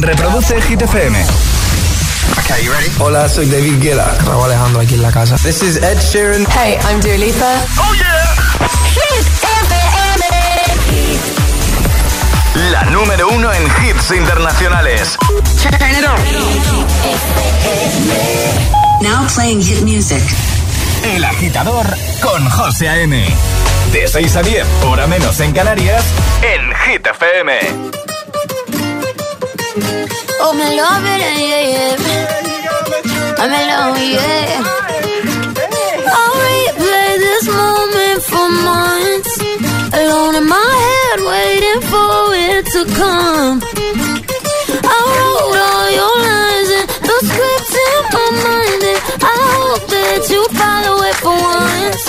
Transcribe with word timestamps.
Reproduce 0.00 0.60
Hit 0.68 0.82
FM. 0.82 1.16
Okay, 2.38 2.64
you 2.64 2.72
ready? 2.72 2.90
Hola, 2.98 3.28
soy 3.28 3.46
David 3.46 3.80
Guetta. 3.80 4.16
Raúl 4.26 4.44
Alejandro 4.44 4.80
aquí 4.80 4.94
en 4.94 5.02
la 5.02 5.10
casa. 5.10 5.36
This 5.36 5.62
is 5.62 5.76
Ed 5.76 5.98
Sheeran. 5.98 6.46
Hey, 6.50 6.78
I'm 6.88 7.00
Dua 7.00 7.16
Lipa. 7.16 7.64
¡Oh, 7.78 7.94
yeah! 7.94 8.34
Hit 8.92 9.26
FM. 9.26 9.76
La 12.70 12.82
número 12.84 13.28
uno 13.28 13.52
en 13.52 13.62
hits 13.64 14.10
internacionales. 14.10 15.16
Turn 15.62 15.74
it 15.90 16.04
on. 16.06 16.20
Now 19.02 19.26
playing 19.34 19.62
hit 19.62 19.82
music. 19.82 20.22
El 21.04 21.24
agitador 21.24 21.86
con 22.20 22.48
José 22.50 22.88
A.M. 22.88 23.24
De 23.92 24.08
6 24.08 24.36
a 24.36 24.42
10, 24.42 24.66
hora 24.84 25.06
menos 25.06 25.38
en 25.40 25.52
Canarias, 25.52 26.04
en 26.42 26.74
Hit 26.74 27.06
FM. 27.06 28.15
Oh, 30.38 30.52
me 30.52 30.68
love 30.76 31.04
it, 31.04 31.20
yeah, 31.20 31.64
yeah. 31.72 31.96
I'm 33.38 33.52
in 33.52 33.66
love, 33.68 33.96
oh, 33.96 34.10
yeah. 34.16 34.62
I'll 36.16 36.36
replay 36.46 37.10
this 37.26 37.44
moment 37.48 38.20
for 38.30 38.48
months. 38.68 39.32
Alone 39.96 40.34
in 40.40 40.46
my 40.46 40.72
head, 40.86 41.18
waiting 41.32 41.80
for 41.90 42.34
it 42.36 42.64
to 42.74 42.80
come. 43.00 43.56
I 44.84 44.98
wrote 45.16 45.60
all 45.68 45.88
your 46.00 46.16
lines 46.30 46.70
and 46.78 46.86
the 47.08 47.16
scripts 47.26 47.74
in 47.86 48.00
my 48.16 48.28
mind, 48.44 48.82
and 48.92 49.00
I 49.24 49.36
hope 49.56 49.84
that 49.88 50.20
you 50.30 50.42
follow 50.60 50.96
it 51.08 51.16
for 51.24 51.36
once. 51.36 52.04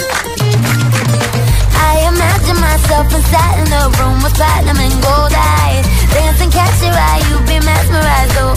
I 1.90 1.92
imagine 2.12 2.60
myself 2.60 3.08
inside 3.16 3.58
in 3.64 3.70
a 3.72 3.84
room 3.98 4.18
with 4.22 4.36
platinum 4.36 4.78
and 4.78 4.96
gold 5.02 5.34
eyes. 5.34 5.97
Dancing, 6.18 6.50
catch 6.50 6.82
your 6.82 6.98
eye, 6.98 7.22
you 7.30 7.38
be 7.46 7.58
mesmerized, 7.64 8.38
oh. 8.42 8.56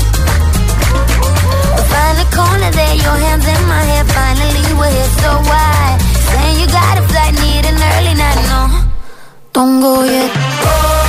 Find 1.93 2.17
a 2.25 2.27
corner 2.33 2.71
there, 2.73 2.95
your 2.95 3.19
hands 3.25 3.47
in 3.47 3.63
my 3.69 3.83
hair. 3.91 4.05
Finally, 4.17 4.65
we're 4.81 4.89
here, 4.89 5.13
so 5.21 5.31
why? 5.45 5.99
Saying 6.31 6.57
you 6.61 6.67
got 6.69 6.97
a 6.97 7.03
flight, 7.11 7.35
need 7.45 7.65
an 7.71 7.77
early 7.93 8.15
night, 8.17 8.41
no. 8.49 8.63
Don't 9.53 9.79
go 9.81 10.05
yet. 10.05 10.31
Oh, 10.33 11.00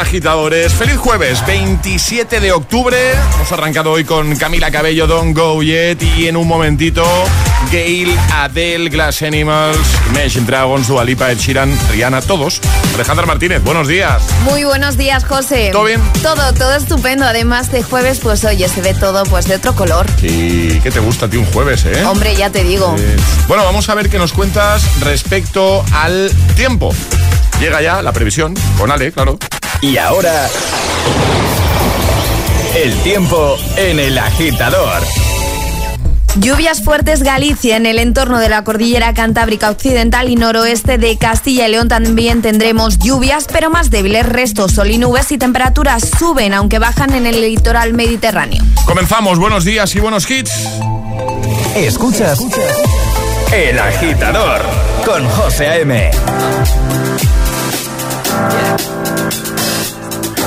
agitadores. 0.00 0.72
Feliz 0.72 0.96
jueves, 0.96 1.44
27 1.46 2.40
de 2.40 2.52
octubre. 2.52 2.96
Hemos 3.34 3.52
arrancado 3.52 3.92
hoy 3.92 4.04
con 4.04 4.34
Camila 4.36 4.70
Cabello, 4.70 5.06
Don't 5.06 5.36
Go 5.36 5.62
Yet. 5.62 6.02
Y 6.16 6.26
en 6.26 6.36
un 6.36 6.48
momentito, 6.48 7.04
Gail, 7.70 8.16
Adele, 8.34 8.88
Glass 8.88 9.22
Animals, 9.22 9.78
Imagine 10.10 10.46
Dragons, 10.46 10.88
Dua 10.88 11.04
Lipa, 11.04 11.30
Ed 11.30 11.38
Sheeran, 11.38 11.76
Rihanna, 11.92 12.22
todos. 12.22 12.60
Alejandra 12.94 13.26
Martínez, 13.26 13.62
buenos 13.62 13.86
días. 13.88 14.22
Muy 14.44 14.64
buenos 14.64 14.96
días, 14.96 15.24
José. 15.24 15.68
¿Todo 15.72 15.84
bien? 15.84 16.00
Todo, 16.22 16.52
todo 16.54 16.74
estupendo. 16.74 17.26
Además 17.26 17.70
de 17.70 17.82
jueves, 17.82 18.20
pues 18.20 18.44
oye, 18.44 18.68
se 18.68 18.80
ve 18.80 18.94
todo 18.94 19.24
pues 19.24 19.46
de 19.46 19.56
otro 19.56 19.74
color. 19.74 20.06
Sí, 20.20 20.80
¿qué 20.82 20.90
te 20.90 21.00
gusta 21.00 21.26
a 21.26 21.30
ti 21.30 21.36
un 21.36 21.46
jueves, 21.46 21.84
eh? 21.84 22.04
Hombre, 22.06 22.34
ya 22.34 22.50
te 22.50 22.64
digo. 22.64 22.94
Eh, 22.98 23.16
Bueno, 23.48 23.64
vamos 23.64 23.88
a 23.88 23.94
ver 23.94 24.08
qué 24.08 24.18
nos 24.18 24.32
cuentas 24.32 24.82
respecto 25.00 25.84
al 25.92 26.30
tiempo. 26.56 26.94
Llega 27.60 27.82
ya 27.82 28.00
la 28.00 28.12
previsión, 28.12 28.54
con 28.78 28.90
Ale, 28.90 29.12
claro. 29.12 29.38
Y 29.82 29.96
ahora, 29.96 30.46
el 32.76 32.94
tiempo 33.02 33.56
en 33.76 33.98
el 33.98 34.18
agitador. 34.18 35.02
Lluvias 36.36 36.82
fuertes 36.82 37.22
Galicia 37.22 37.76
en 37.76 37.86
el 37.86 37.98
entorno 37.98 38.38
de 38.38 38.50
la 38.50 38.62
cordillera 38.62 39.14
cantábrica 39.14 39.70
occidental 39.70 40.28
y 40.28 40.36
noroeste 40.36 40.98
de 40.98 41.16
Castilla 41.16 41.66
y 41.66 41.70
León 41.70 41.88
también 41.88 42.42
tendremos 42.42 42.98
lluvias, 42.98 43.46
pero 43.50 43.70
más 43.70 43.90
débiles 43.90 44.26
restos, 44.26 44.72
sol 44.72 44.90
y 44.90 44.98
nubes 44.98 45.32
y 45.32 45.38
temperaturas 45.38 46.08
suben, 46.18 46.52
aunque 46.52 46.78
bajan 46.78 47.14
en 47.14 47.26
el 47.26 47.40
litoral 47.40 47.94
mediterráneo. 47.94 48.62
Comenzamos, 48.84 49.38
buenos 49.38 49.64
días 49.64 49.94
y 49.94 50.00
buenos 50.00 50.30
hits. 50.30 50.52
Escuchas 51.74 52.40
El 53.52 53.78
agitador 53.78 54.60
con 55.06 55.26
José 55.30 55.68
A.M. 55.68 56.10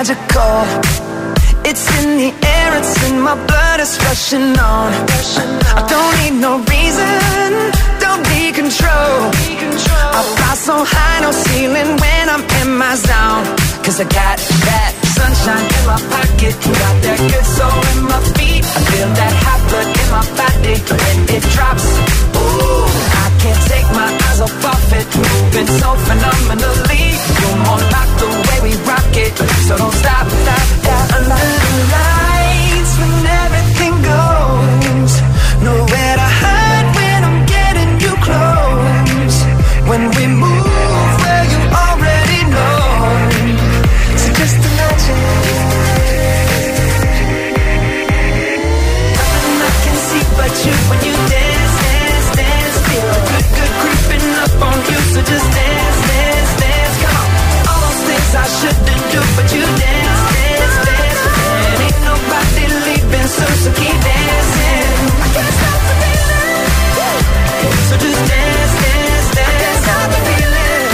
magical. 0.00 0.64
It's 1.68 1.84
in 2.00 2.16
the 2.16 2.32
air, 2.46 2.78
it's 2.78 2.94
in 3.10 3.20
my 3.20 3.34
blood, 3.46 3.80
it's 3.80 3.98
rushing 4.04 4.58
on. 4.58 4.92
I 5.78 5.82
don't 5.92 6.12
need 6.20 6.40
no 6.40 6.52
reason, 6.72 7.50
don't 8.00 8.24
need 8.32 8.54
control. 8.54 9.18
I 10.18 10.22
fly 10.36 10.54
so 10.54 10.76
high, 10.84 11.20
no 11.20 11.32
ceiling 11.32 11.90
when 12.02 12.24
I'm 12.34 12.44
in 12.60 12.78
my 12.78 12.94
zone. 12.94 13.44
Cause 13.84 14.00
I 14.00 14.04
got 14.04 14.38
that 14.38 14.99
sunshine 15.20 15.66
in 15.76 15.84
my 15.86 16.00
pocket, 16.12 16.54
got 16.80 16.96
that 17.04 17.20
good 17.30 17.46
soul 17.56 17.80
in 17.92 18.00
my 18.08 18.20
feet. 18.36 18.64
I 18.64 18.80
feel 18.90 19.10
that 19.20 19.34
hot 19.44 19.60
blood 19.68 19.88
in 20.00 20.08
my 20.16 20.24
body 20.40 20.76
when 20.96 21.18
it 21.36 21.44
drops. 21.54 21.86
Ooh, 22.40 22.88
I 23.24 23.26
can't 23.42 23.62
take 23.72 23.88
my 24.00 24.08
eyes 24.26 24.40
off 24.46 24.64
of 24.72 24.92
it, 24.98 25.06
moving 25.20 25.70
so 25.80 25.88
phenomenally. 26.08 27.04
You're 27.40 27.60
more 27.68 27.84
like 27.96 28.12
the 28.22 28.28
way 28.46 28.58
we 28.66 28.72
rock 28.88 29.12
it, 29.24 29.32
so 29.66 29.72
don't 29.76 29.96
stop, 30.02 30.26
stop, 30.44 30.66
stop. 30.80 31.04
Under 31.16 31.42
the 31.64 31.72
lights 31.94 32.92
when 33.00 33.14
everything 33.44 33.94
goes, 34.12 35.12
nowhere 35.66 36.14
to 36.20 36.28
hide 36.40 36.88
when 36.96 37.20
I'm 37.28 37.40
getting 37.54 37.90
you 38.04 38.12
close. 38.26 39.36
When 39.90 40.02
we 40.16 40.24
move 40.42 40.69
but 59.18 59.52
you 59.52 59.62
dance, 59.62 60.22
dance, 60.34 60.76
dance. 60.86 61.22
And 61.66 61.82
ain't 61.82 62.00
nobody 62.06 62.64
leaving 62.86 63.26
soon, 63.26 63.54
so 63.62 63.70
keep 63.74 63.98
dancing. 64.06 64.86
I 65.18 65.28
can't 65.34 65.54
stop 65.58 65.80
the 65.88 65.94
feeling. 66.00 66.70
So 67.88 67.94
just 67.98 68.20
dance, 68.30 68.74
dance, 68.82 69.28
dance. 69.34 69.82
Stop 69.82 70.06
the 70.10 70.20
feeling. 70.28 70.86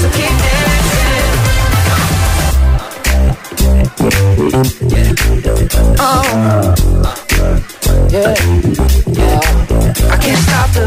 So 0.00 0.08
keep 0.16 0.34
dancing. 0.42 1.28
Oh. 6.00 6.74
Yeah, 8.10 8.34
yeah. 9.18 9.38
I 10.10 10.16
can't 10.18 10.42
stop 10.42 10.68
the. 10.74 10.84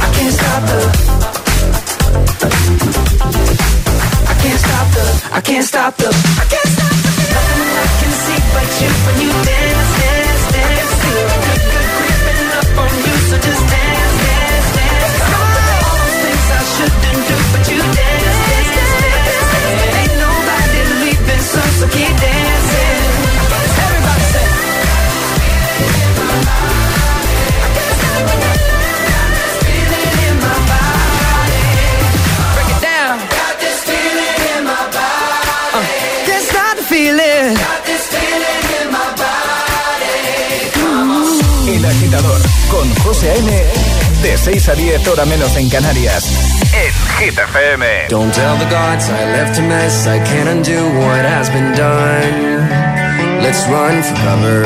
I 0.00 0.08
can't 0.14 0.34
stop 0.34 0.62
the. 0.66 1.15
Can't 5.46 5.64
stop 5.64 5.94
the. 5.96 6.08
I 6.10 6.44
can't 6.50 6.70
stop. 6.74 6.90
Nothing 6.90 7.62
I 7.70 7.86
can 8.02 8.12
see 8.26 8.38
but 8.50 8.66
you 8.82 8.90
when 9.06 9.16
you 9.22 9.30
dance, 9.46 9.90
dance, 10.02 10.44
dance. 10.50 10.90
Feel 11.06 11.28
good, 11.46 11.62
good 11.70 11.88
creeping 11.96 12.50
up 12.58 12.70
on 12.82 12.90
you, 13.06 13.14
so 13.30 13.36
just 13.38 13.62
dance, 13.70 14.15
De 44.26 44.36
6 44.36 44.68
a 44.68 44.74
10 44.74 45.06
hora 45.06 45.24
menos 45.24 45.56
en 45.56 45.70
Canarias. 45.70 46.24
En 46.74 46.92
Hit 47.20 47.38
FM. 47.38 48.08
Don't 48.08 48.34
tell 48.34 48.58
the 48.58 48.64
gods 48.64 49.08
I 49.08 49.24
left 49.38 49.56
a 49.56 49.62
mess. 49.62 50.04
I 50.08 50.18
can't 50.18 50.48
undo 50.48 50.82
what 50.98 51.24
has 51.24 51.48
been 51.48 51.72
done. 51.76 52.66
Let's 53.40 53.64
run 53.68 54.02
for 54.02 54.16
cover. 54.26 54.62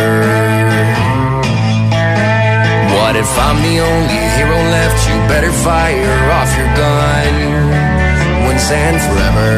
What 2.96 3.16
if 3.16 3.28
I'm 3.38 3.60
the 3.60 3.80
only 3.80 4.20
hero 4.38 4.56
left? 4.56 4.98
You 5.06 5.16
better 5.28 5.52
fire 5.52 6.32
off 6.40 6.50
your 6.56 6.70
gun 6.80 7.34
once 8.48 8.64
and 8.72 8.96
forever. 8.96 9.52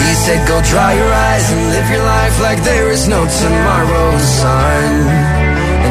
He 0.00 0.14
said, 0.24 0.48
Go 0.48 0.62
dry 0.62 0.94
your 0.94 1.12
eyes 1.12 1.52
and 1.52 1.60
live 1.76 1.90
your 1.90 2.04
life 2.04 2.40
like 2.40 2.64
there 2.64 2.90
is 2.90 3.06
no 3.06 3.20
tomorrow, 3.26 4.16
son. 4.16 5.47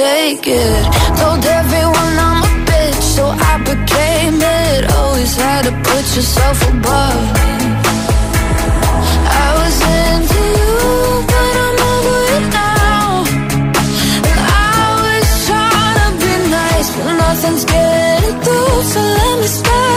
Take 0.00 0.46
it. 0.46 0.82
Told 1.20 1.44
everyone 1.60 2.14
I'm 2.28 2.40
a 2.50 2.52
bitch, 2.68 3.02
so 3.16 3.24
I 3.50 3.54
became 3.70 4.38
it. 4.64 4.80
Always 4.98 5.32
had 5.36 5.62
to 5.68 5.72
put 5.88 6.04
yourself 6.16 6.56
above. 6.72 7.22
I 9.44 9.48
was 9.58 9.76
into 10.00 10.42
you, 10.58 10.76
but 11.32 11.52
I'm 11.64 11.78
over 11.92 12.18
it 12.36 12.46
now. 12.62 13.04
I 14.68 14.82
was 15.04 15.28
trying 15.48 15.98
to 16.02 16.08
be 16.22 16.34
nice, 16.58 16.88
but 16.96 17.12
nothing's 17.24 17.64
getting 17.74 18.36
through. 18.44 18.76
So 18.92 19.00
let 19.18 19.34
me 19.40 19.48
spell 19.58 19.89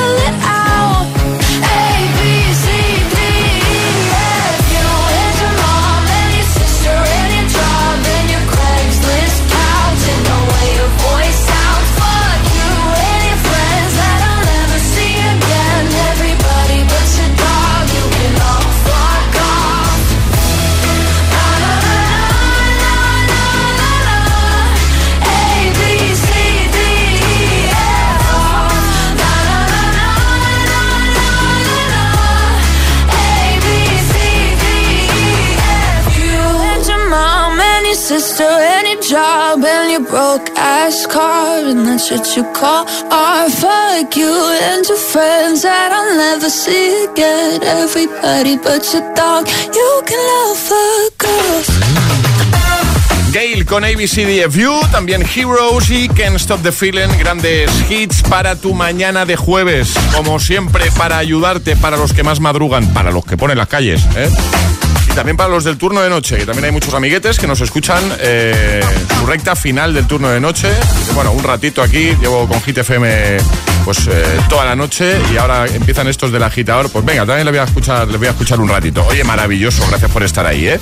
broke 40.34 40.52
ass 40.58 41.08
car 41.08 41.60
and 41.60 41.86
that 41.86 42.00
shit 42.00 42.36
you 42.36 42.44
call. 42.54 42.86
Fuck 43.50 44.16
you 44.16 44.34
friends 45.12 45.62
that 45.62 45.92
I'll 45.92 46.18
never 46.18 46.50
see 46.50 47.06
again. 47.06 47.62
Everybody 47.63 48.58
but 48.58 48.84
you 48.94 49.02
can 50.06 50.20
love. 50.30 50.74
Gail 53.32 53.66
con 53.66 53.84
ABCDFU, 53.84 54.88
también 54.92 55.24
Heroes 55.24 55.90
y 55.90 56.08
Can't 56.08 56.36
Stop 56.36 56.62
the 56.62 56.72
Feeling, 56.72 57.10
grandes 57.18 57.72
hits 57.90 58.22
para 58.22 58.56
tu 58.56 58.75
mañana 58.75 59.25
de 59.25 59.36
jueves. 59.36 59.94
Como 60.16 60.40
siempre, 60.40 60.92
para 60.98 61.18
ayudarte, 61.18 61.75
para 61.75 61.98
los 61.98 62.13
que 62.13 62.22
más 62.22 62.40
madrugan, 62.40 62.94
para 62.94 63.12
los 63.12 63.25
que 63.25 63.36
ponen 63.36 63.58
las 63.58 63.68
calles, 63.68 64.04
¿eh? 64.16 64.30
También 65.15 65.38
para 65.38 65.50
los 65.50 65.63
del 65.63 65.77
turno 65.77 66.01
de 66.01 66.10
noche, 66.10 66.38
que 66.38 66.46
también 66.46 66.65
hay 66.65 66.72
muchos 66.72 66.93
amiguetes 66.93 67.38
que 67.38 67.46
nos 67.46 67.62
escuchan 67.62 68.03
eh, 68.20 68.84
su 69.20 69.25
recta 69.27 69.55
final 69.55 69.93
del 69.93 70.08
turno 70.08 70.29
de 70.29 70.39
noche. 70.39 70.70
Bueno, 71.13 71.32
un 71.32 71.43
ratito 71.43 71.84
aquí, 71.84 72.15
llevo 72.20 72.48
con 72.48 72.60
Hit 72.63 72.79
FM 72.79 73.38
pues 73.86 74.08
eh, 74.08 74.24
toda 74.50 74.65
la 74.65 74.75
noche 74.75 75.20
y 75.32 75.38
ahora 75.38 75.67
empiezan 75.67 76.08
estos 76.08 76.32
del 76.32 76.41
agitador. 76.41 76.89
Pues 76.89 77.05
venga, 77.05 77.25
también 77.25 77.46
le 77.46 77.51
voy 77.51 77.60
a 77.60 77.63
escuchar, 77.63 78.08
le 78.08 78.17
voy 78.17 78.27
a 78.27 78.32
escuchar 78.32 78.60
un 78.60 78.70
ratito. 78.70 79.05
Oye, 79.08 79.24
maravilloso, 79.24 79.86
gracias 79.88 80.10
por 80.10 80.24
estar 80.24 80.48
ahí, 80.48 80.67
¿eh? 80.67 80.79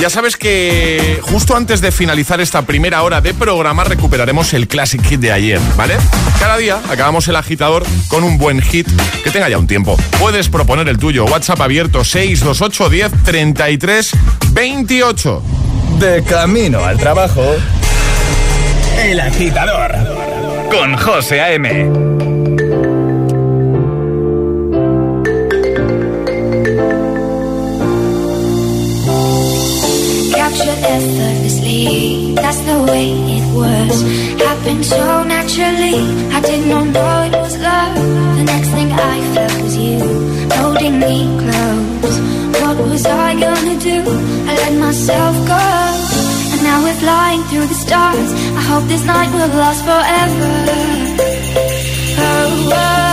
Ya 0.00 0.08
sabes 0.08 0.38
que 0.38 1.20
justo 1.20 1.54
antes 1.54 1.82
de 1.82 1.92
finalizar 1.92 2.40
esta 2.40 2.62
primera 2.62 3.02
hora 3.02 3.20
de 3.20 3.34
programa 3.34 3.84
recuperaremos 3.84 4.54
el 4.54 4.66
Classic 4.66 5.04
Hit 5.04 5.20
de 5.20 5.30
ayer, 5.30 5.60
¿vale? 5.76 5.94
Cada 6.38 6.56
día 6.56 6.80
acabamos 6.88 7.28
el 7.28 7.36
agitador 7.36 7.84
con 8.08 8.24
un 8.24 8.38
buen 8.38 8.62
hit 8.62 8.88
que 9.22 9.30
tenga 9.30 9.50
ya 9.50 9.58
un 9.58 9.66
tiempo. 9.66 9.98
Puedes 10.18 10.48
proponer 10.48 10.88
el 10.88 10.96
tuyo. 10.96 11.26
WhatsApp 11.26 11.60
abierto 11.60 12.02
628 12.02 12.88
10 12.88 13.12
33 13.24 14.10
28. 14.52 15.42
De 15.98 16.22
camino 16.22 16.84
al 16.84 16.98
trabajo. 16.98 17.42
El 18.98 19.20
Agitador. 19.20 19.92
Con 20.70 20.96
José 20.96 21.40
A.M. 21.40 22.30
effortlessly. 30.90 32.34
That's 32.34 32.60
the 32.60 32.78
way 32.90 33.06
it 33.38 33.46
was. 33.54 34.02
Happened 34.40 34.84
so 34.84 35.24
naturally. 35.24 35.98
I 36.36 36.40
did 36.40 36.66
not 36.66 36.86
know 36.86 37.22
it 37.28 37.32
was 37.32 37.56
love. 37.58 37.94
The 38.38 38.44
next 38.44 38.68
thing 38.68 38.90
I 38.92 39.16
felt 39.34 39.62
was 39.62 39.76
you 39.76 39.98
holding 40.58 40.98
me 40.98 41.14
close. 41.40 41.89
Myself 44.90 45.36
go. 45.46 45.66
And 46.52 46.62
now 46.64 46.82
we're 46.82 46.98
flying 46.98 47.44
through 47.44 47.66
the 47.68 47.74
stars. 47.74 48.32
I 48.60 48.62
hope 48.70 48.88
this 48.88 49.04
night 49.04 49.30
will 49.32 49.46
last 49.56 49.84
forever. 49.84 50.50
Oh, 52.18 52.70
oh. 52.72 53.09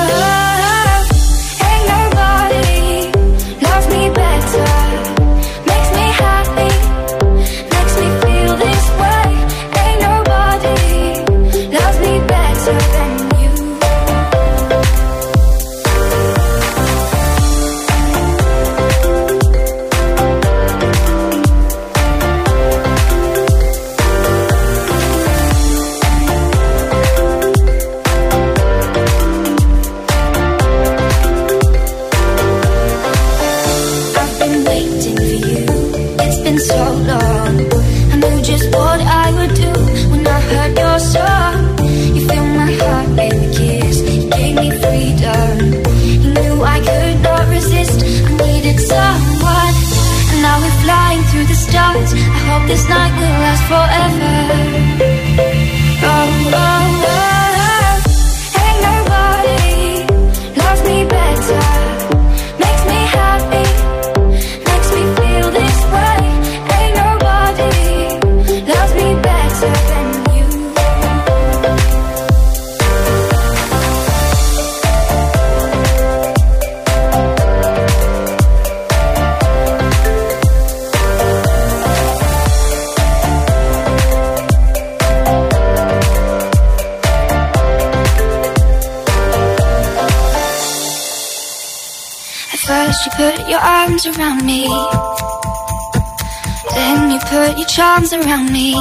You 97.78 97.84
put 97.84 97.84
charms 97.84 98.14
around 98.14 98.52
me. 98.52 98.74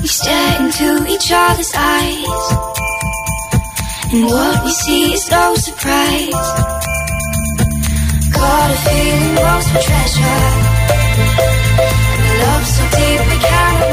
We 0.00 0.08
stare 0.08 0.62
into 0.62 1.06
each 1.08 1.30
other's 1.32 1.72
eyes. 1.76 2.52
And 4.12 4.24
what 4.26 4.64
we 4.64 4.70
see 4.70 5.12
is 5.12 5.30
no 5.30 5.54
surprise. 5.54 6.32
Got 8.32 8.70
a 8.70 8.76
feeling 8.76 9.34
lost 9.36 9.68
for 9.70 9.82
treasure. 9.82 10.40
And 12.18 12.38
love 12.42 12.66
so 12.66 12.82
deep 12.90 13.20
we 13.30 13.38
cannot 13.38 13.91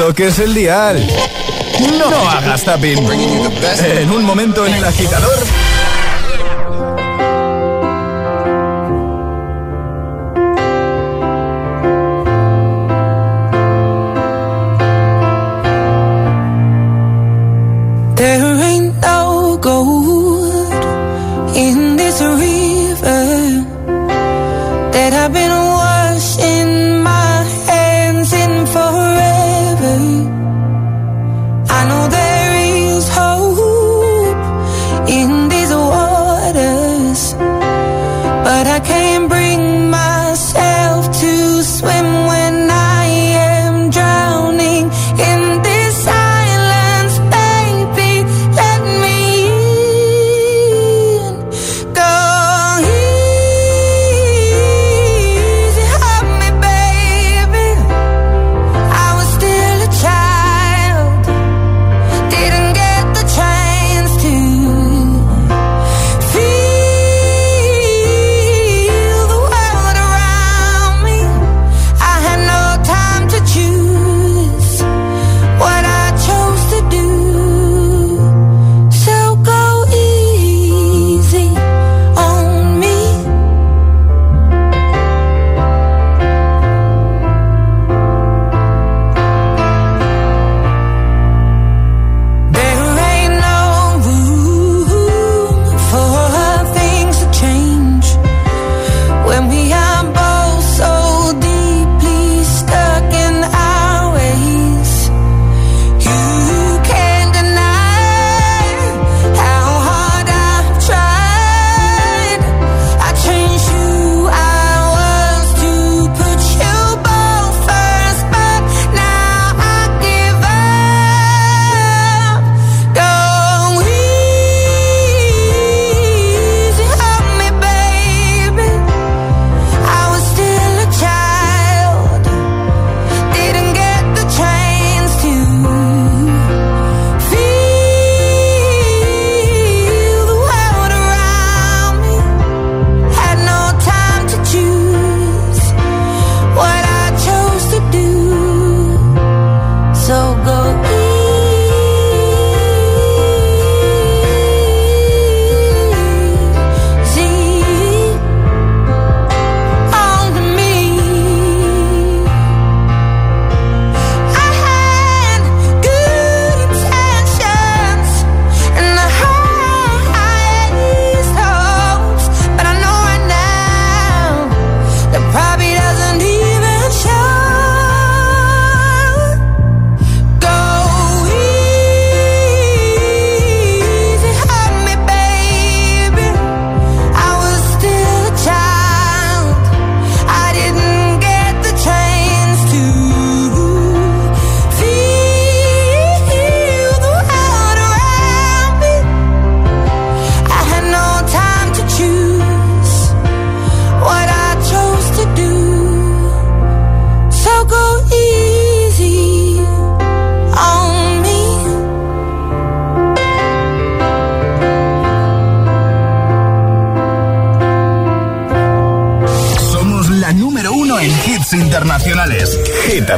toques 0.00 0.38
el 0.38 0.54
dial. 0.54 1.06
No 1.98 2.30
hagas 2.30 2.64
tapping. 2.64 3.06
En 3.84 4.10
un 4.10 4.24
momento 4.24 4.64
en 4.64 4.72
el 4.72 4.82
agitador 4.82 5.59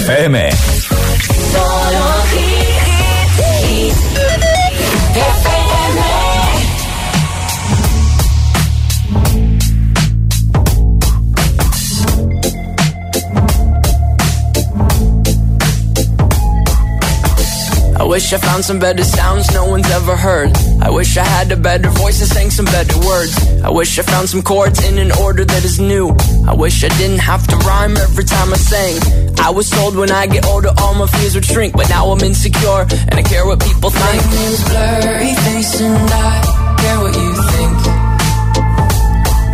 FM. 0.03 0.35
I 17.95 18.05
wish 18.05 18.33
I 18.33 18.39
found 18.39 18.65
some 18.65 18.79
better 18.79 19.05
sounds 19.05 19.53
no 19.55 19.67
one's 19.67 19.89
ever 19.91 20.17
heard. 20.17 20.51
I 20.83 20.91
wish 20.91 21.17
I 21.17 21.25
had 21.25 21.53
a 21.53 21.57
better 21.57 21.89
voice 21.91 22.21
and 22.21 22.29
sang 22.29 22.51
some 22.51 22.67
better 22.67 22.99
words. 23.07 23.63
I 23.63 23.71
wish 23.71 23.99
I 23.99 24.03
found 24.03 24.29
some 24.29 24.43
chords 24.43 24.85
in 24.85 24.99
an 24.99 25.13
order 25.13 25.45
that 25.45 25.65
is 25.65 25.79
new. 25.79 26.11
I 26.47 26.55
wish 26.55 26.83
I 26.83 26.89
didn't 26.99 27.21
have 27.21 27.47
to 27.47 27.57
rhyme 27.59 27.97
every 27.97 28.25
time 28.25 28.53
I 28.53 28.57
sang. 28.57 29.32
I 29.43 29.51
was 29.51 29.69
told 29.69 29.97
when 29.97 30.11
I 30.13 30.27
get 30.29 30.47
older 30.47 30.71
all 30.79 30.95
my 30.95 31.07
fears 31.09 31.35
would 31.35 31.45
shrink, 31.45 31.75
but 31.75 31.89
now 31.89 32.07
I'm 32.13 32.21
insecure 32.21 32.87
and 33.09 33.15
I 33.15 33.23
care 33.23 33.45
what 33.45 33.61
people 33.61 33.91
think. 33.91 34.23
My 34.23 34.31
name's 34.39 34.65
blurry 34.71 35.35
face 35.35 35.81
and 35.81 36.11
I 36.31 36.33
care 36.79 36.99
what 37.03 37.15
you 37.23 37.35
think. 37.51 37.79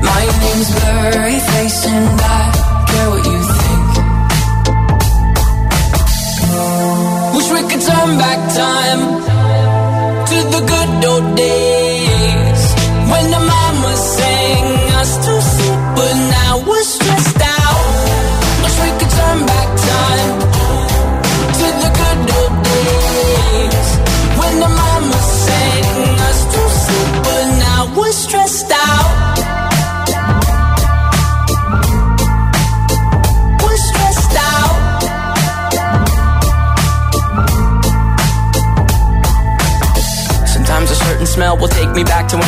My 0.05 0.23
name's 0.45 0.71
blurry 0.77 1.41
face 1.41 1.87
and 1.87 2.21
I 2.21 2.41
care 2.91 3.09
what 3.13 3.25
you 3.33 3.41
think. 3.61 3.89
Wish 7.35 7.49
we 7.57 7.61
could 7.71 7.83
turn 7.89 8.19
back 8.19 8.41
time 8.55 9.38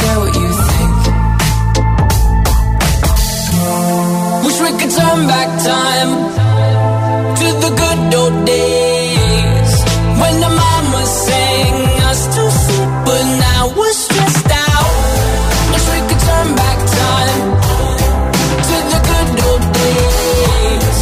care 0.00 0.18
what 0.22 0.34
you 0.42 0.50
think. 0.70 0.98
Wish 4.44 4.58
we 4.64 4.70
could 4.78 4.92
turn 4.98 5.20
back 5.32 5.50
time 5.72 6.12
to 7.40 7.46
the 7.64 7.70
good 7.80 8.00
old 8.20 8.36
days 8.46 9.72
when 10.20 10.34
the 10.44 10.52
mama 10.62 11.02
sang 11.06 11.74
us 12.10 12.20
to 12.34 12.42
sleep, 12.62 12.90
but 13.06 13.24
now 13.46 13.62
we're 13.78 13.98
stressed 14.06 14.52
out. 14.68 14.92
Wish 15.72 15.86
we 15.94 16.00
could 16.08 16.22
turn 16.28 16.48
back 16.62 16.78
time 17.02 17.42
to 18.68 18.76
the 18.92 19.00
good 19.10 19.30
old 19.48 19.64
days 19.80 20.98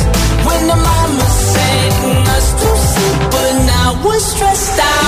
when 0.47 0.61
the 0.73 0.79
mama 0.91 1.27
sang 1.53 2.27
us 2.37 2.47
to 2.61 2.69
sleep, 2.91 3.19
but 3.35 3.53
now 3.73 3.89
we're 4.05 4.25
stressed 4.33 4.81
out. 4.81 5.08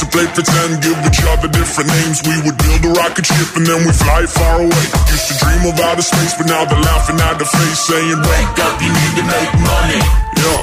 To 0.00 0.06
play 0.06 0.26
pretend, 0.32 0.80
give 0.82 0.96
each 1.04 1.20
other 1.28 1.48
different 1.48 1.90
names. 1.92 2.22
We 2.24 2.40
would 2.44 2.56
build 2.56 2.82
a 2.88 2.92
rocket 2.96 3.26
ship 3.26 3.56
and 3.56 3.66
then 3.66 3.84
we 3.84 3.92
fly 3.92 4.24
far 4.24 4.56
away. 4.64 4.84
Used 5.12 5.28
to 5.28 5.34
dream 5.44 5.60
of 5.68 5.78
outer 5.78 6.00
space, 6.00 6.32
but 6.38 6.46
now 6.46 6.64
they're 6.64 6.80
laughing 6.80 7.20
at 7.20 7.38
the 7.38 7.44
face, 7.44 7.80
saying, 7.84 8.16
Wake 8.16 8.58
up, 8.64 8.80
you 8.80 8.88
need 8.88 9.14
to 9.20 9.24
make 9.28 9.52
money. 9.60 10.00
Yeah. 10.40 10.60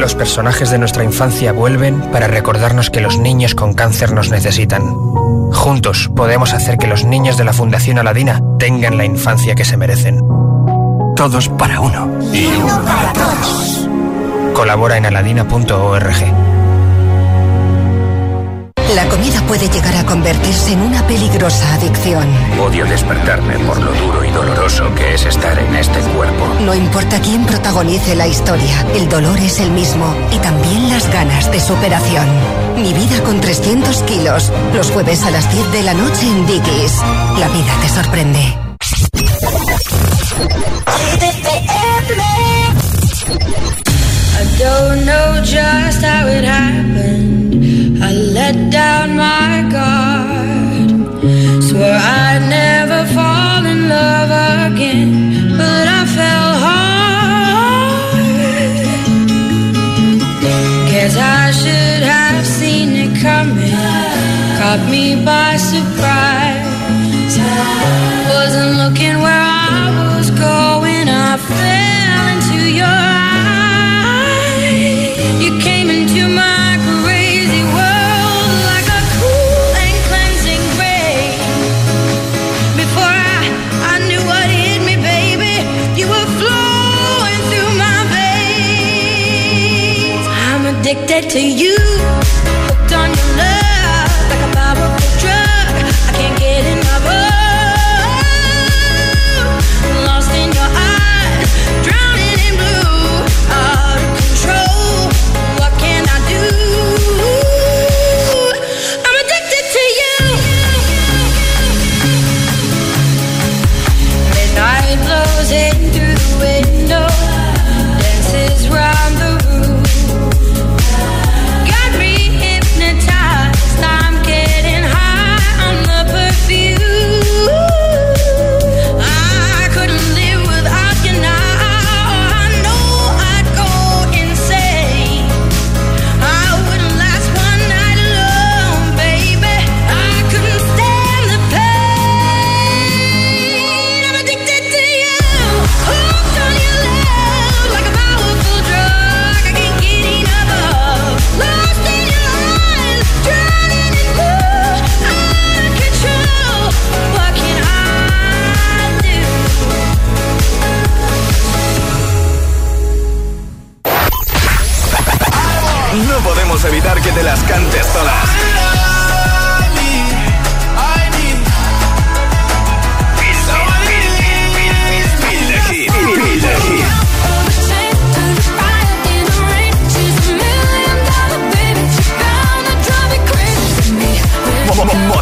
Los 0.00 0.14
personajes 0.16 0.70
de 0.70 0.78
nuestra 0.78 1.04
infancia 1.04 1.52
vuelven 1.52 2.00
para 2.10 2.26
recordarnos 2.26 2.90
que 2.90 3.00
los 3.00 3.18
niños 3.18 3.54
con 3.54 3.74
cáncer 3.74 4.12
nos 4.12 4.30
necesitan. 4.30 4.82
Juntos 5.52 6.10
podemos 6.16 6.52
hacer 6.52 6.78
que 6.78 6.86
los 6.88 7.04
niños 7.04 7.36
de 7.36 7.44
la 7.44 7.52
Fundación 7.52 7.98
Aladina 7.98 8.40
tengan 8.58 8.96
la 8.96 9.04
infancia 9.04 9.54
que 9.54 9.64
se 9.64 9.76
merecen. 9.76 10.20
Todos 11.14 11.48
para 11.50 11.80
uno. 11.80 12.08
Y 12.32 12.46
uno 12.46 12.82
para 12.82 13.12
todos. 13.12 13.19
Colabora 14.60 14.98
en 14.98 15.06
aladina.org. 15.06 16.16
La 18.94 19.08
comida 19.08 19.40
puede 19.48 19.70
llegar 19.70 19.96
a 19.96 20.04
convertirse 20.04 20.74
en 20.74 20.82
una 20.82 21.06
peligrosa 21.06 21.76
adicción. 21.76 22.28
Odio 22.60 22.84
despertarme 22.84 23.58
por 23.60 23.80
lo 23.80 23.90
duro 23.90 24.22
y 24.22 24.30
doloroso 24.30 24.94
que 24.94 25.14
es 25.14 25.24
estar 25.24 25.58
en 25.58 25.74
este 25.76 25.98
cuerpo. 26.14 26.46
No 26.60 26.74
importa 26.74 27.18
quién 27.22 27.46
protagonice 27.46 28.14
la 28.14 28.26
historia, 28.26 28.84
el 28.94 29.08
dolor 29.08 29.38
es 29.38 29.60
el 29.60 29.70
mismo 29.70 30.14
y 30.30 30.36
también 30.40 30.90
las 30.90 31.10
ganas 31.10 31.50
de 31.50 31.58
superación. 31.58 32.28
Mi 32.76 32.92
vida 32.92 33.22
con 33.22 33.40
300 33.40 34.02
kilos, 34.02 34.52
los 34.74 34.90
jueves 34.90 35.24
a 35.24 35.30
las 35.30 35.50
10 35.50 35.72
de 35.72 35.82
la 35.84 35.94
noche 35.94 36.26
en 36.26 36.46
Dickies. 36.46 37.00
La 37.38 37.48
vida 37.48 37.78
te 37.80 37.88
sorprende. 37.88 38.56
I 44.40 44.44
don't 44.56 45.04
know 45.04 45.42
just 45.44 46.00
how 46.00 46.26
it 46.26 46.44
happened. 46.44 48.02
I 48.02 48.10
let 48.38 48.70
down 48.72 49.14
my 49.14 49.68
guard. 49.76 50.88
Swore 51.62 52.00
I'd 52.24 52.44
never 52.48 53.04
fall 53.16 53.66
in 53.66 53.90
love 53.90 54.30
again, 54.72 55.10
but 55.58 55.84
I 55.98 56.02
fell 56.16 56.52
hard. 56.64 58.16
Guess 60.90 61.14
I 61.18 61.50
should 61.60 62.02
have 62.02 62.46
seen 62.46 62.88
it 63.04 63.12
coming. 63.20 63.76
Caught 64.58 64.88
me 64.88 65.22
by 65.22 65.58
surprise. 65.58 66.64
Wasn't 68.32 68.72
looking 68.82 69.20
where 69.20 69.44
I 69.76 70.16
was 70.16 70.30
going. 70.30 71.08
I 71.10 71.36
fell 71.36 72.24
into 72.32 72.60
your 72.80 73.09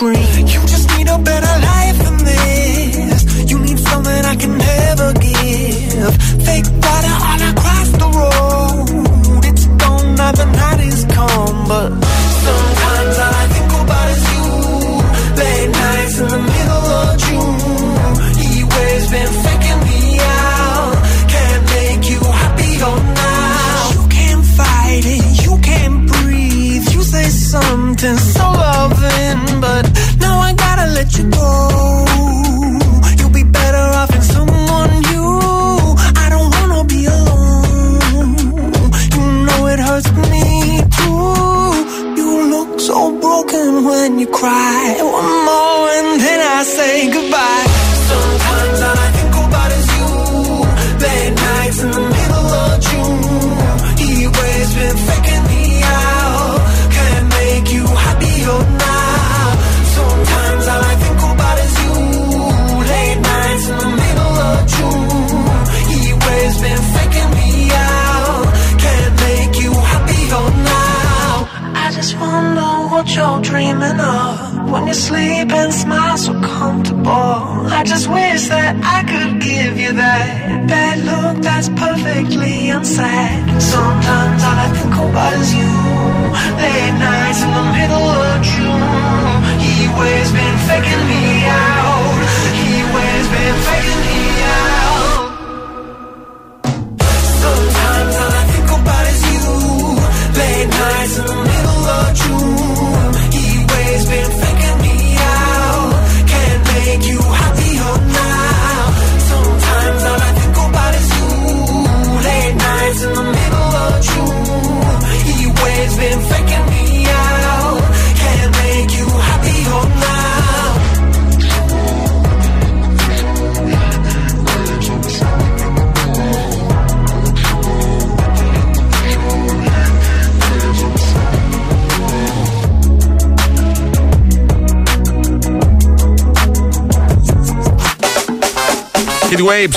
You 0.00 0.12
just 0.64 0.96
need 0.96 1.08
a 1.08 1.18
better 1.18 1.47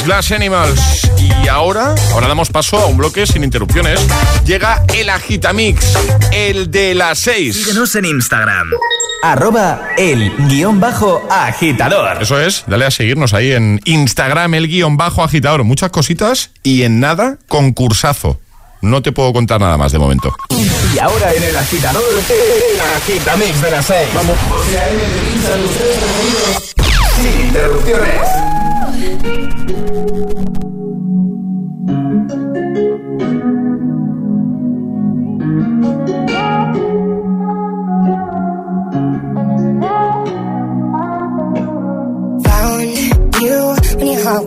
Glass 0.05 0.31
Animals. 0.31 1.11
Y 1.43 1.47
ahora, 1.47 1.95
ahora 2.13 2.27
damos 2.27 2.49
paso 2.49 2.77
a 2.77 2.85
un 2.85 2.97
bloque 2.97 3.25
sin 3.25 3.43
interrupciones. 3.43 3.99
Llega 4.45 4.83
el 4.93 5.09
Agitamix, 5.09 5.93
el 6.31 6.71
de 6.71 6.95
las 6.95 7.19
6. 7.19 7.55
Síguenos 7.55 7.95
en 7.95 8.05
Instagram. 8.05 8.67
Arroba 9.23 9.89
el 9.97 10.31
guion 10.47 10.79
bajo 10.79 11.21
agitador. 11.29 12.21
Eso 12.21 12.39
es, 12.39 12.63
dale 12.67 12.85
a 12.85 12.91
seguirnos 12.91 13.33
ahí 13.33 13.51
en 13.51 13.79
Instagram, 13.85 14.53
el 14.55 14.67
guion 14.67 14.97
bajo 14.97 15.23
agitador. 15.23 15.63
Muchas 15.63 15.91
cositas 15.91 16.51
y 16.63 16.83
en 16.83 16.99
nada, 16.99 17.37
concursazo. 17.47 18.39
No 18.81 19.03
te 19.03 19.11
puedo 19.11 19.31
contar 19.31 19.61
nada 19.61 19.77
más 19.77 19.91
de 19.91 19.99
momento. 19.99 20.35
Y 20.95 20.99
ahora 20.99 21.33
en 21.33 21.43
el 21.43 21.55
agitador, 21.55 22.03
el 22.29 22.81
agitamix 22.97 23.61
de 23.61 23.71
las 23.71 23.85
6. 23.85 24.07
Vamos. 24.15 24.35
Sin 27.15 27.45
interrupciones. 27.47 28.50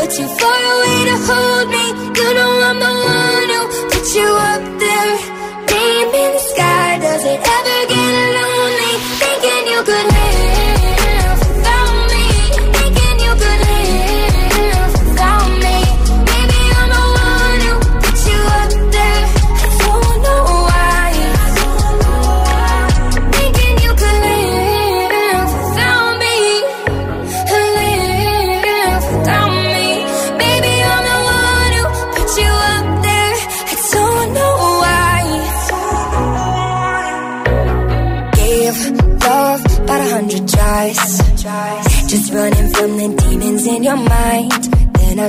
but 0.00 0.18
you're 0.18 0.34
far 0.40 0.60
away 0.74 0.98
to 1.10 1.16
hold 1.28 1.66
me. 1.76 1.84
You 2.18 2.28
know 2.36 2.52
I'm 2.68 2.78
the 2.86 2.94
one 3.14 3.48
who 3.54 3.62
put 3.92 4.06
you 4.16 4.30
up 4.52 4.64
there, 4.84 5.14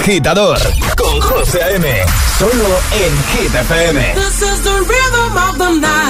agitador 0.00 0.58
con 0.96 1.20
José 1.20 1.60
M. 1.74 1.86
Solo 2.38 2.80
en 2.92 3.12
Hit 3.32 3.54
FM. 3.54 4.14
This 4.14 4.42
is 4.42 4.62
the 4.62 4.78
rhythm 4.80 5.36
of 5.36 5.58
the 5.58 5.70
night. 5.78 6.09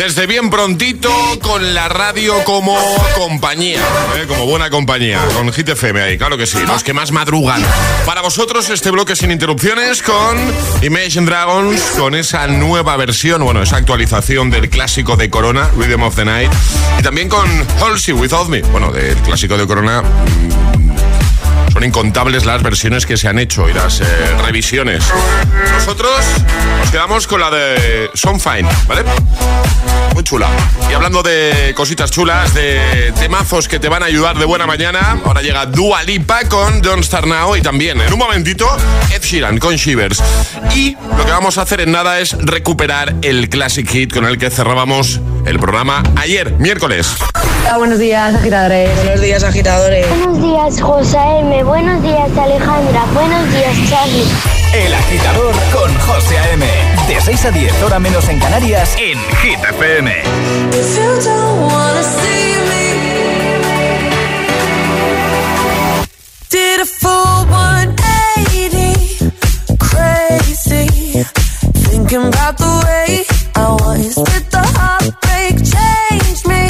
Desde 0.00 0.26
bien 0.26 0.48
prontito 0.48 1.10
con 1.42 1.74
la 1.74 1.90
radio 1.90 2.42
como 2.44 2.74
compañía, 3.18 3.82
¿eh? 4.16 4.24
como 4.26 4.46
buena 4.46 4.70
compañía, 4.70 5.20
con 5.34 5.52
Hit 5.52 5.68
FM 5.68 6.00
ahí, 6.00 6.16
claro 6.16 6.38
que 6.38 6.46
sí, 6.46 6.56
los 6.66 6.82
que 6.82 6.94
más 6.94 7.12
madrugan. 7.12 7.62
Para 8.06 8.22
vosotros 8.22 8.70
este 8.70 8.90
bloque 8.90 9.14
sin 9.14 9.30
interrupciones 9.30 10.00
con 10.00 10.38
Imagine 10.80 11.26
Dragons, 11.26 11.82
con 11.98 12.14
esa 12.14 12.46
nueva 12.46 12.96
versión, 12.96 13.44
bueno, 13.44 13.62
esa 13.62 13.76
actualización 13.76 14.48
del 14.48 14.70
clásico 14.70 15.16
de 15.16 15.28
Corona, 15.28 15.68
Rhythm 15.76 16.02
of 16.02 16.16
the 16.16 16.24
Night, 16.24 16.50
y 16.98 17.02
también 17.02 17.28
con 17.28 17.46
Halsey 17.82 18.14
Without 18.14 18.48
Me, 18.48 18.62
bueno, 18.62 18.92
del 18.92 19.18
clásico 19.18 19.58
de 19.58 19.66
Corona. 19.66 20.02
Son 21.72 21.84
incontables 21.84 22.44
las 22.44 22.62
versiones 22.62 23.06
que 23.06 23.16
se 23.16 23.28
han 23.28 23.38
hecho 23.38 23.68
y 23.68 23.72
las 23.72 24.00
eh, 24.00 24.04
revisiones. 24.44 25.04
Nosotros 25.72 26.20
nos 26.78 26.90
quedamos 26.90 27.26
con 27.26 27.40
la 27.40 27.50
de 27.50 28.10
Fine, 28.14 28.68
¿vale? 28.86 29.02
Muy 30.14 30.24
chula. 30.24 30.48
Y 30.90 30.94
hablando 30.94 31.22
de 31.22 31.72
cositas 31.76 32.10
chulas, 32.10 32.52
de 32.54 33.12
temazos 33.18 33.68
que 33.68 33.78
te 33.78 33.88
van 33.88 34.02
a 34.02 34.06
ayudar 34.06 34.38
de 34.38 34.44
buena 34.44 34.66
mañana, 34.66 35.20
ahora 35.24 35.40
llega 35.42 35.66
Dua 35.66 36.02
Lipa 36.02 36.44
con 36.48 36.82
Don't 36.82 37.04
Start 37.04 37.26
Now 37.26 37.56
y 37.56 37.62
también, 37.62 38.00
en 38.00 38.12
un 38.12 38.18
momentito, 38.18 38.66
Ed 39.14 39.22
Sheeran 39.22 39.58
con 39.58 39.76
Shivers. 39.76 40.22
Y 40.74 40.96
lo 41.16 41.24
que 41.24 41.30
vamos 41.30 41.58
a 41.58 41.62
hacer 41.62 41.80
en 41.80 41.92
nada 41.92 42.18
es 42.18 42.36
recuperar 42.38 43.14
el 43.22 43.48
Classic 43.48 43.88
Hit 43.88 44.12
con 44.12 44.24
el 44.24 44.38
que 44.38 44.50
cerrábamos 44.50 45.20
el 45.46 45.58
programa 45.58 46.02
ayer, 46.16 46.52
miércoles. 46.58 47.14
Hola, 47.62 47.78
buenos 47.78 47.98
días, 47.98 48.34
agitadores. 48.34 48.94
Buenos 48.96 49.20
días, 49.20 49.44
agitadores. 49.44 50.08
Buenos 50.08 50.42
días, 50.42 50.80
José 50.80 51.18
M. 51.40 51.59
Buenos 51.64 52.02
días, 52.02 52.30
Alejandra. 52.38 53.04
Buenos 53.12 53.52
días, 53.52 53.76
Charlie. 53.90 54.24
El 54.72 54.94
agitador 54.94 55.54
con 55.72 55.94
José 56.00 56.38
A.M. 56.38 56.66
De 57.06 57.20
6 57.20 57.44
a 57.44 57.50
10, 57.50 57.82
ahora 57.82 57.98
menos 57.98 58.28
en 58.28 58.38
Canarias, 58.38 58.96
en 58.98 59.18
Hit 59.36 59.58
FM. 59.58 60.10
If 60.72 60.96
you 60.96 61.20
don't 61.22 61.60
wanna 61.70 62.02
see 62.02 62.56
me, 62.70 62.94
did 66.50 66.80
a 66.80 66.86
full 66.86 67.46
180, 67.50 69.30
crazy, 69.78 71.24
thinking 71.90 72.26
about 72.26 72.56
the 72.56 72.82
way 72.86 73.26
I 73.56 73.72
was. 73.72 74.14
Did 74.14 74.50
the 74.50 74.64
heartbreak 74.78 75.56
change 75.62 76.46
me? 76.46 76.68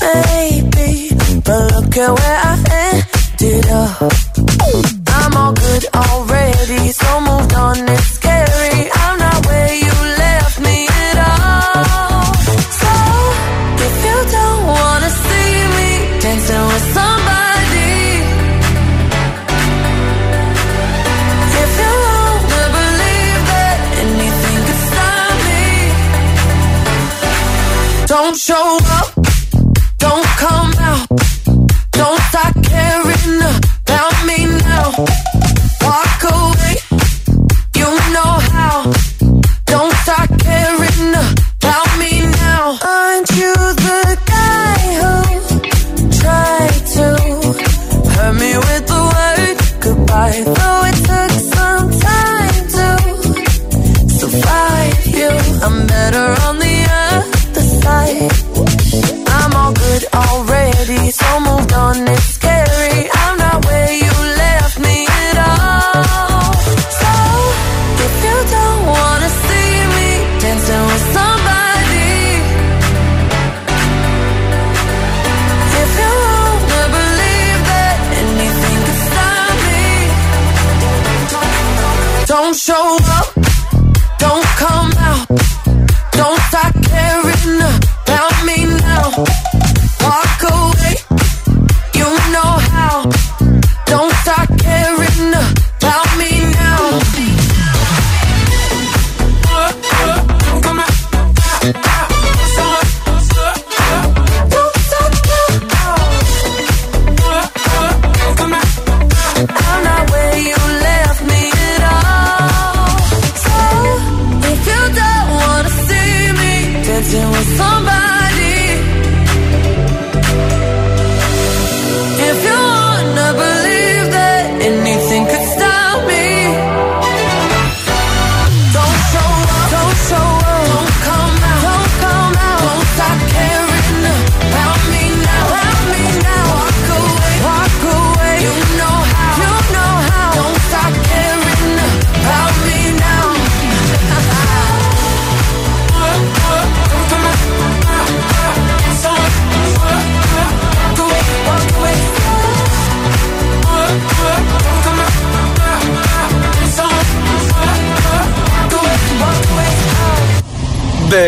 Maybe, 0.00 1.14
but 1.44 1.72
look 1.72 1.96
at 1.96 2.10
where 2.18 2.40
I 2.42 2.59
ended 3.42 3.66
up. 3.70 4.12
I'm 5.08 5.36
all 5.36 5.52
good 5.52 5.84
already, 5.94 6.92
so 6.92 7.20
moved 7.20 7.54
on. 7.54 7.88
It's 7.88 8.04
scary. 8.18 8.90
I'm 8.92 9.18
not 9.18 9.46
where 9.46 9.74
you 9.74 9.92
left 10.22 10.60
me 10.60 10.86
at 10.88 11.16
all. 11.28 12.34
So 12.80 12.92
if 13.86 13.94
you 14.06 14.16
don't 14.36 14.66
wanna 14.66 15.10
see 15.10 15.52
me 15.76 15.90
dancing 16.20 16.66
with 16.70 16.86
somebody, 16.98 17.94
if 21.62 21.70
you 21.82 21.92
wanna 22.06 22.66
believe 22.78 23.42
that 23.52 23.78
anything 24.04 24.60
could 24.66 24.82
stop 24.90 25.32
me, 25.48 25.64
don't 28.06 28.36
show 28.36 28.78
up, 28.98 29.09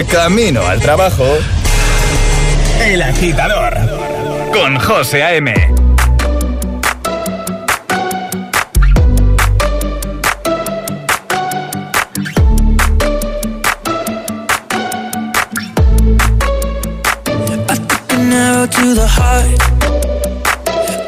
camino 0.05 0.67
al 0.67 0.81
trabajo. 0.81 1.25
El 2.81 3.03
agitador 3.03 3.75
con 4.53 4.79
José 4.79 5.23
A.M. 5.23 5.55
To 18.63 18.95
the 18.95 19.07
heart, 19.07 19.61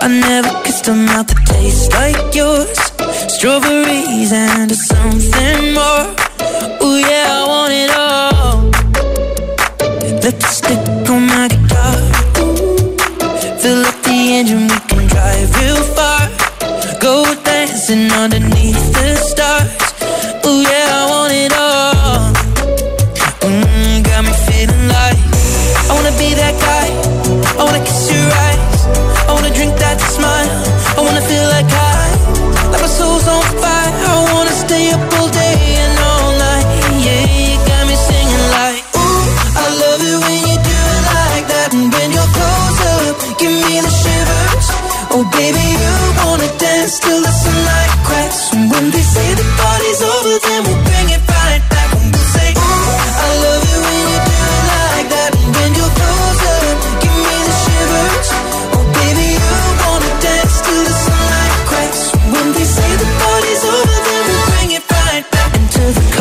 I 0.02 0.08
never 0.08 0.50
kissed 0.64 0.88
a 0.88 0.92
mouth 0.92 1.28
that 1.28 1.46
tastes 1.46 1.88
like 1.94 2.34
yours. 2.34 2.76
Strawberries 3.32 4.32
and 4.32 4.74
something 4.74 5.72
more. 5.72 6.14
Oh, 6.80 6.96
yeah. 6.96 7.43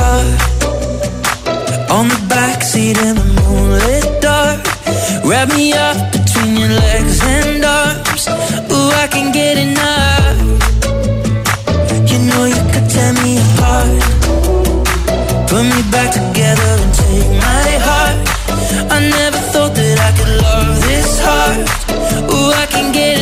car. 0.04 0.24
On 1.96 2.06
the 2.14 2.20
backseat 2.34 2.98
in 3.08 3.16
the 3.22 3.28
moonlit 3.38 4.06
dark. 4.22 4.60
Wrap 5.28 5.48
me 5.58 5.68
up 5.88 5.98
between 6.16 6.52
your 6.62 6.74
legs 6.86 7.18
and 7.36 7.64
arms. 7.80 8.24
Ooh, 8.74 8.90
I 9.04 9.06
can 9.16 9.28
get 9.40 9.56
enough. 9.68 10.38
You 12.10 12.20
know 12.30 12.44
you 12.56 12.64
could 12.74 12.88
tear 12.94 13.14
me 13.24 13.32
apart. 13.46 14.02
Put 15.50 15.64
me 15.74 15.82
back 15.96 16.10
together 16.20 16.72
and 16.84 16.94
take 17.02 17.32
my 17.48 17.70
heart. 17.88 18.18
I 18.96 18.98
never 19.20 19.42
thought 19.52 19.74
that 19.80 19.98
I 20.10 20.12
could 20.18 20.34
love 20.46 20.70
this 20.88 21.12
hard 21.26 21.60
Ooh, 22.34 22.52
I 22.64 22.66
can 22.74 22.92
get 22.92 23.13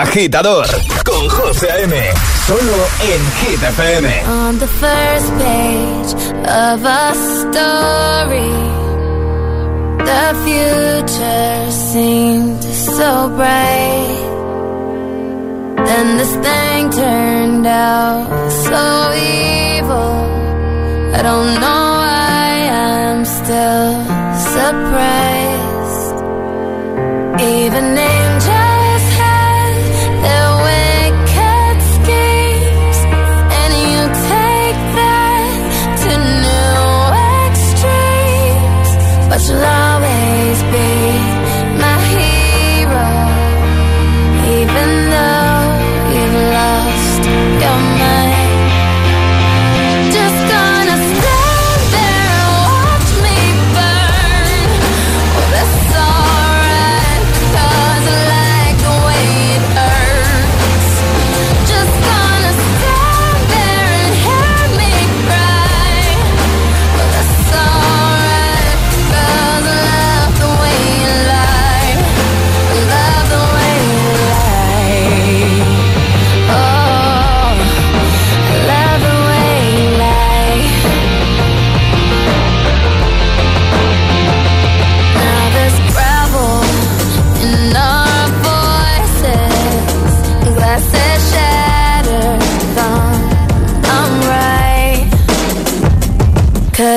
agitador 0.00 0.66
con 1.04 1.28
José 1.28 1.82
M. 1.82 1.94
Solo 2.46 2.78
en 3.02 3.22
Hit 3.38 3.62
FM. 3.62 4.08
On 4.26 4.58
the 4.58 4.66
first 4.66 5.30
page 5.38 6.14
of 6.48 6.84
a 6.84 7.14
story, 7.42 8.52
the 10.10 10.34
future 10.44 11.70
seemed 11.70 12.64
so 12.64 13.28
bright. 13.36 14.28
Then 15.86 16.16
this 16.16 16.34
thing 16.46 16.90
turned 16.90 17.66
out 17.66 18.26
so 18.66 19.12
evil. 19.12 20.14
I 21.12 21.22
don't 21.22 21.54
know 21.60 21.84
why 22.00 22.70
I'm 22.72 23.24
still 23.24 23.92
surprised. 24.56 26.16
Even 27.42 27.98
if 27.98 28.29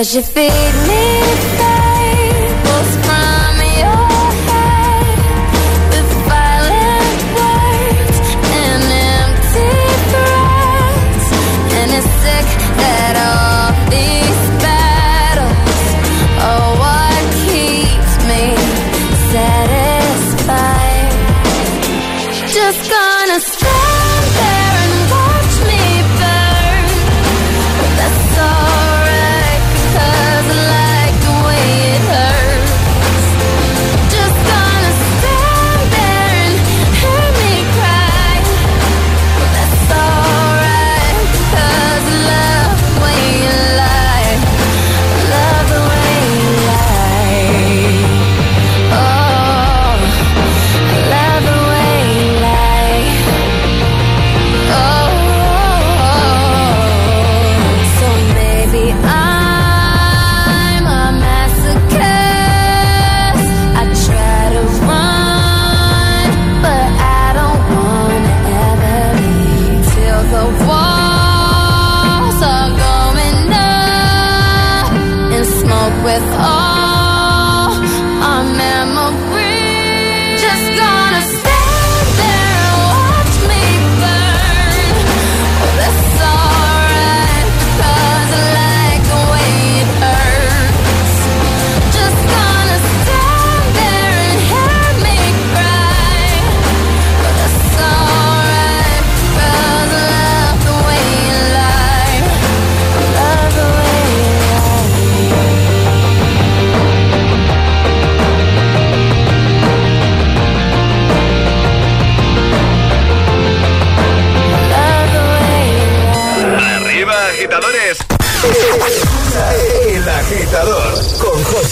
Cause 0.03 0.15
you 0.17 0.21
feed 0.21 0.73
me 0.85 1.52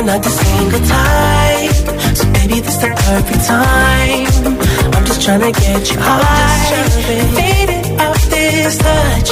Are 0.00 0.02
not 0.02 0.22
the 0.22 0.30
single 0.30 0.80
type, 0.80 2.16
so 2.16 2.24
baby 2.32 2.60
this 2.60 2.76
the 2.78 2.88
perfect 2.88 3.44
time. 3.44 4.26
I'm 4.94 5.04
just 5.04 5.20
tryna 5.20 5.52
get 5.52 5.90
you 5.90 5.98
high, 6.00 6.88
faded 7.36 8.00
off 8.00 8.30
this 8.30 8.78
touch. 8.78 9.30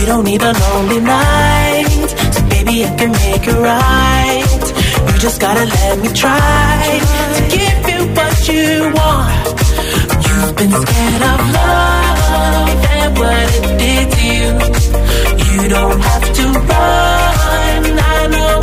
You 0.00 0.06
don't 0.06 0.24
need 0.24 0.40
a 0.40 0.52
lonely 0.54 1.00
night, 1.00 2.08
so 2.32 2.40
baby 2.48 2.86
I 2.86 2.96
can 2.96 3.12
make 3.12 3.46
it 3.46 3.58
right. 3.60 5.12
You 5.12 5.18
just 5.18 5.38
gotta 5.38 5.66
let 5.66 5.98
me 5.98 6.08
try 6.14 7.00
to 7.36 7.42
give 7.54 7.84
you 7.90 8.00
what 8.16 8.48
you 8.48 8.90
want. 8.96 9.60
You've 10.24 10.54
been 10.60 10.72
scared 10.80 11.22
of 11.32 11.40
love 11.60 12.84
and 12.96 13.18
what 13.18 13.48
it 13.58 13.66
did 13.82 14.06
to 14.16 14.22
you. 14.32 14.48
You 15.52 15.68
don't 15.68 16.00
have 16.00 16.26
to 16.38 16.44
run. 16.70 17.84
I 18.16 18.26
know 18.32 18.53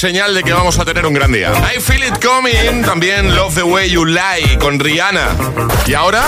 señal 0.00 0.32
de 0.34 0.42
que 0.42 0.54
vamos 0.54 0.78
a 0.78 0.84
tener 0.86 1.04
un 1.04 1.12
gran 1.12 1.30
día. 1.30 1.52
I 1.76 1.78
Feel 1.78 2.02
It 2.04 2.24
Coming, 2.24 2.82
también 2.86 3.36
Love 3.36 3.54
the 3.54 3.62
Way 3.62 3.90
You 3.90 4.06
Lie 4.06 4.58
con 4.58 4.80
Rihanna. 4.80 5.36
¿Y 5.86 5.92
ahora? 5.92 6.24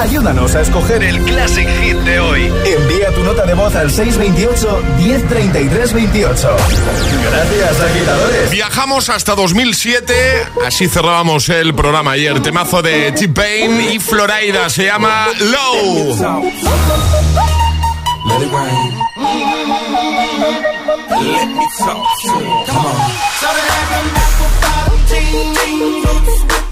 Ayúdanos 0.00 0.54
a 0.54 0.62
escoger 0.62 1.02
el 1.02 1.22
Classic 1.24 1.68
Hit 1.82 1.98
de 1.98 2.20
hoy. 2.20 2.50
Envía 2.64 3.10
tu 3.14 3.22
nota 3.22 3.44
de 3.44 3.52
voz 3.52 3.76
al 3.76 3.90
628 3.90 4.82
1033 4.96 5.92
28. 5.92 6.56
Gracias, 7.30 7.80
agitadores. 7.82 8.50
Viajamos 8.50 9.10
hasta 9.10 9.34
2007, 9.34 10.14
así 10.66 10.88
cerrábamos 10.88 11.50
el 11.50 11.74
programa 11.74 12.12
ayer. 12.12 12.40
Temazo 12.40 12.80
de 12.80 13.12
T-Pain 13.12 13.92
y 13.92 13.98
Florida, 13.98 14.70
se 14.70 14.86
llama 14.86 15.26
Low. 15.38 17.21
Let 18.24 18.42
it 18.42 18.52
rain. 18.52 18.92
Let 21.32 21.48
me 21.48 21.66
talk 21.78 22.06
to 22.20 22.28
you. 22.28 22.64
Come 22.66 22.86
on. 22.86 23.10
Started 23.38 23.66
having 23.72 24.08
apple 24.22 24.52
bottom 24.62 25.00
jeans, 25.10 25.58
boots 26.04 26.71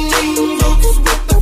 boots 0.00 0.98
with 0.98 1.26
the 1.28 1.37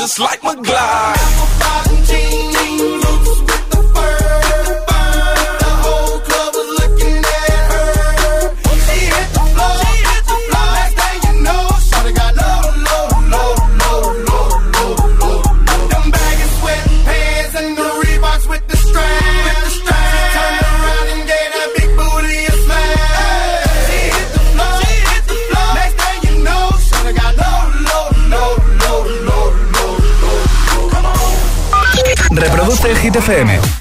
just 0.00 0.18
like 0.18 0.42
my 0.42 0.54
glide. 0.54 1.59
FM. 33.20 33.80